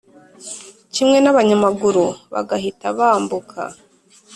[0.93, 3.61] kimwe n'abanyamaguru bagahita bambuka.